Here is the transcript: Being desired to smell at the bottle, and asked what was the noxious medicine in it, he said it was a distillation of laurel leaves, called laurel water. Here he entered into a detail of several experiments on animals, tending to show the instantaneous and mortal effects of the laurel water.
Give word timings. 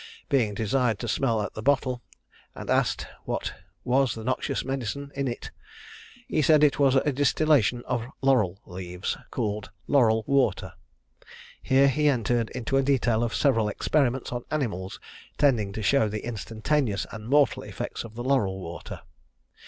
Being 0.29 0.55
desired 0.55 0.97
to 0.97 1.07
smell 1.07 1.43
at 1.43 1.53
the 1.53 1.61
bottle, 1.61 2.01
and 2.55 2.71
asked 2.71 3.05
what 3.25 3.53
was 3.83 4.15
the 4.15 4.23
noxious 4.23 4.65
medicine 4.65 5.11
in 5.13 5.27
it, 5.27 5.51
he 6.27 6.41
said 6.41 6.63
it 6.63 6.79
was 6.79 6.95
a 6.95 7.11
distillation 7.11 7.83
of 7.85 8.07
laurel 8.19 8.59
leaves, 8.65 9.15
called 9.29 9.69
laurel 9.85 10.23
water. 10.25 10.73
Here 11.61 11.87
he 11.87 12.07
entered 12.09 12.49
into 12.49 12.77
a 12.77 12.81
detail 12.81 13.23
of 13.23 13.35
several 13.35 13.69
experiments 13.69 14.31
on 14.31 14.43
animals, 14.49 14.99
tending 15.37 15.71
to 15.73 15.83
show 15.83 16.09
the 16.09 16.25
instantaneous 16.25 17.05
and 17.11 17.29
mortal 17.29 17.61
effects 17.61 18.03
of 18.03 18.15
the 18.15 18.23
laurel 18.23 18.59
water. 18.59 19.01